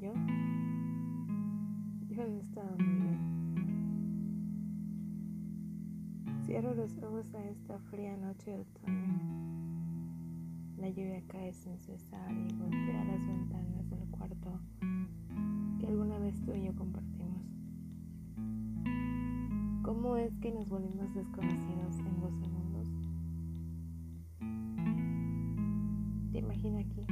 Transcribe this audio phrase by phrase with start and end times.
[0.00, 0.12] Yo,
[2.08, 3.18] yo estaba muy bien.
[6.46, 9.18] Cierro los ojos a esta fría noche de otoño.
[10.76, 14.60] La lluvia cae sin cesar y golpea las ventanas del cuarto
[15.80, 17.42] que alguna vez tú y yo compartimos.
[19.82, 22.88] ¿Cómo es que nos volvimos desconocidos en dos segundos?
[26.30, 27.04] Te imagino aquí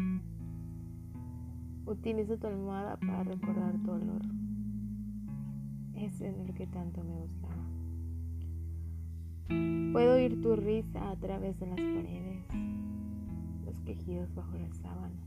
[1.86, 4.22] Utilizo tu almohada para recordar tu olor.
[5.94, 7.64] Ese en el que tanto me gustaba.
[9.92, 12.44] Puedo oír tu risa a través de las paredes,
[13.64, 15.26] los quejidos bajo las sábanas,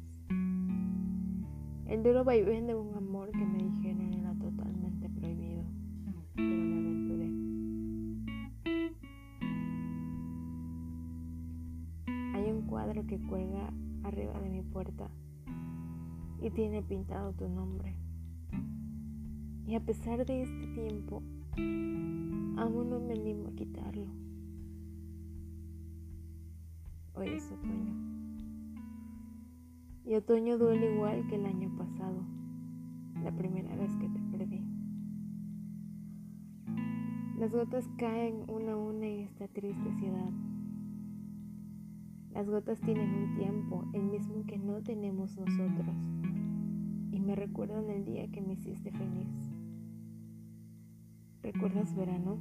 [1.87, 5.63] el duro vaivén de un amor que me dijeron era totalmente prohibido,
[6.05, 7.29] pero me aventuré.
[12.35, 13.73] Hay un cuadro que cuelga
[14.03, 15.09] arriba de mi puerta
[16.41, 17.95] y tiene pintado tu nombre.
[19.65, 21.21] Y a pesar de este tiempo,
[22.57, 24.07] aún no me animo a quitarlo.
[27.13, 27.93] Hoy es otoño.
[30.05, 32.23] Y otoño duele igual que el año pasado,
[33.23, 34.65] la primera vez que te perdí.
[37.37, 40.31] Las gotas caen una a una en esta triste ciudad.
[42.33, 45.95] Las gotas tienen un tiempo, el mismo que no tenemos nosotros,
[47.29, 49.27] me recuerdan el día que me hiciste feliz.
[51.43, 52.39] ¿Recuerdas verano?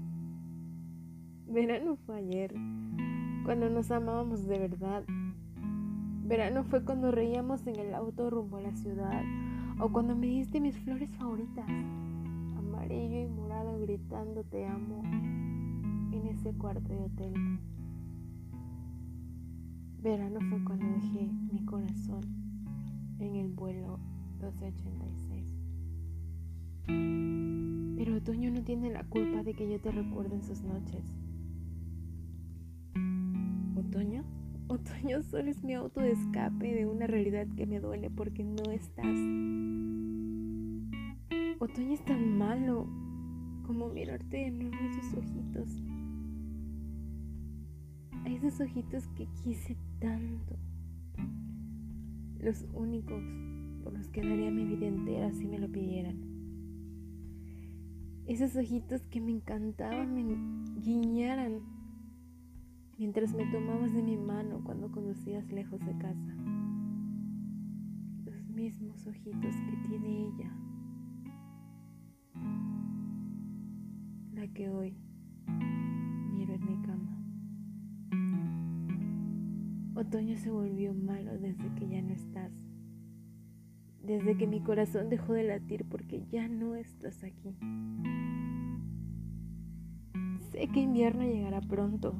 [1.47, 2.55] Verano fue ayer,
[3.45, 5.05] cuando nos amábamos de verdad.
[6.25, 9.23] Verano fue cuando reíamos en el auto rumbo a la ciudad,
[9.79, 11.69] o cuando me diste mis flores favoritas,
[12.57, 17.35] amarillo y morado gritando te amo en ese cuarto de hotel.
[20.01, 22.23] Verano fue cuando dejé mi corazón
[23.19, 23.99] en el vuelo
[24.39, 25.59] 1286.
[27.97, 31.05] Pero otoño no tiene la culpa de que yo te recuerde en sus noches.
[33.77, 34.25] ¿Otoño?
[34.69, 38.71] Otoño solo es mi auto de escape de una realidad que me duele porque no
[38.71, 39.17] estás.
[41.59, 42.87] Otoño es tan malo
[43.67, 45.83] como mirarte de nuevo a esos ojitos.
[48.25, 50.57] A esos ojitos que quise tanto.
[52.39, 53.23] Los únicos
[53.91, 56.17] los que daría mi vida entera si me lo pidieran.
[58.27, 61.63] Esos ojitos que me encantaban, me guiñaran
[62.99, 66.35] mientras me tomabas de mi mano cuando conducías lejos de casa.
[68.25, 70.53] Los mismos ojitos que tiene ella.
[74.35, 74.97] La que hoy
[76.35, 77.25] miro en mi cama.
[79.95, 82.68] Otoño se volvió malo desde que ya no estás.
[84.03, 87.57] Desde que mi corazón dejó de latir porque ya no estás aquí.
[90.53, 92.15] Sé que invierno llegará pronto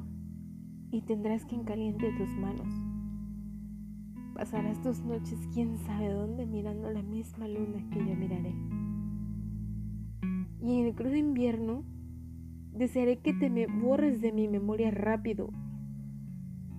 [0.91, 2.67] y tendrás quien caliente tus manos.
[4.33, 8.53] Pasarás tus noches quién sabe dónde mirando la misma luna que yo miraré.
[10.61, 11.83] Y en el crudo invierno
[12.73, 15.49] desearé que te me borres de mi memoria rápido,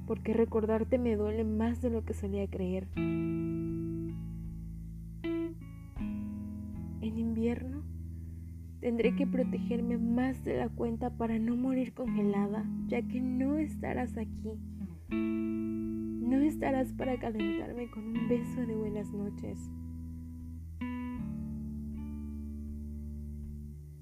[0.07, 2.89] porque recordarte me duele más de lo que solía creer.
[7.03, 7.83] Invierno
[8.81, 14.17] Tendré que protegerme más de la cuenta para no morir congelada, ya que no estarás
[14.17, 14.59] aquí.
[15.11, 19.71] No estarás para calentarme con un beso de buenas noches.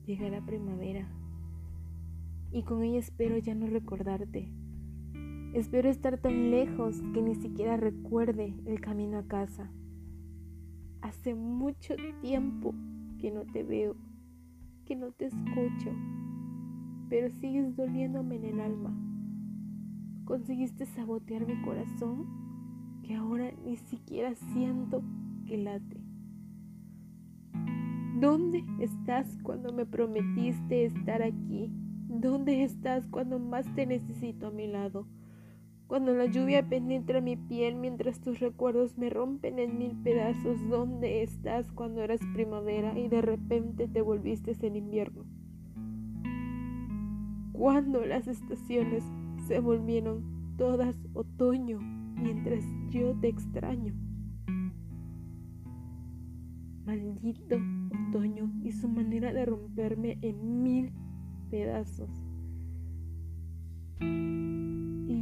[0.07, 1.09] Llegará primavera
[2.53, 4.49] y con ella espero ya no recordarte.
[5.55, 9.73] Espero estar tan lejos que ni siquiera recuerde el camino a casa.
[11.03, 12.75] Hace mucho tiempo
[13.19, 13.97] que no te veo
[14.89, 15.93] que no te escucho,
[17.11, 18.97] pero sigues doliéndome en el alma.
[20.25, 22.27] Conseguiste sabotear mi corazón
[23.03, 25.03] que ahora ni siquiera siento
[25.45, 26.01] que late.
[28.19, 31.71] ¿Dónde estás cuando me prometiste estar aquí?
[32.09, 35.07] ¿Dónde estás cuando más te necesito a mi lado?
[35.89, 41.23] Cuando la lluvia penetra mi piel mientras tus recuerdos me rompen en mil pedazos, ¿dónde
[41.23, 45.25] estás cuando eras primavera y de repente te volviste en invierno?
[47.53, 49.03] Cuando las estaciones
[49.47, 53.95] se volvieron todas otoño mientras yo te extraño.
[56.85, 57.57] Maldito
[58.11, 60.93] otoño y su manera de romperme en mil
[61.51, 62.11] pedazos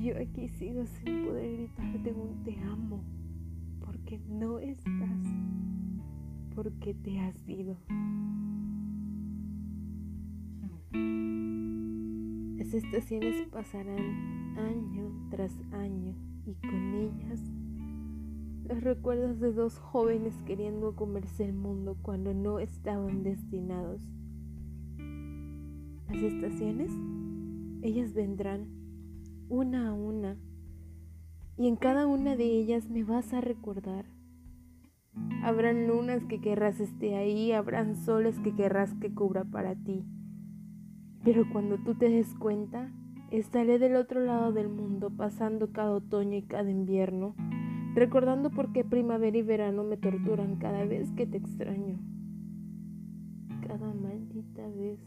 [0.07, 3.03] yo aquí sigo sin poder gritarte un te amo,
[3.85, 5.27] porque no estás,
[6.55, 7.77] porque te has ido.
[12.57, 16.15] Las estaciones pasarán año tras año
[16.47, 17.43] y con ellas
[18.69, 24.07] los recuerdos de dos jóvenes queriendo comerse el mundo cuando no estaban destinados.
[26.09, 26.93] Las estaciones,
[27.83, 28.76] ellas vendrán
[29.49, 30.37] una a una
[31.57, 34.05] y en cada una de ellas me vas a recordar.
[35.43, 40.05] Habrán lunas que querrás esté ahí, habrán soles que querrás que cubra para ti.
[41.25, 42.93] Pero cuando tú te des cuenta,
[43.31, 47.35] estaré del otro lado del mundo pasando cada otoño y cada invierno,
[47.95, 51.99] recordando por qué primavera y verano me torturan cada vez que te extraño.
[53.67, 55.01] Cada maldita vez.